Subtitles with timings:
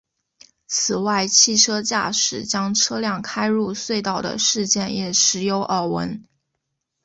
[0.65, 6.25] 此外汽车驾驶将车辆开入隧道的事件也时有耳闻。